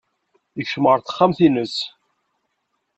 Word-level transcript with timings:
Yekcem 0.57 0.85
ɣer 0.89 0.99
texxamt-nnes. 1.01 1.75